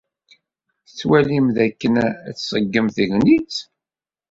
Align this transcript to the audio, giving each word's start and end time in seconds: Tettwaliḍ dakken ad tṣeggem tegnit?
Tettwaliḍ 0.85 1.45
dakken 1.55 1.93
ad 2.29 2.35
tṣeggem 2.37 2.87
tegnit? 2.95 3.55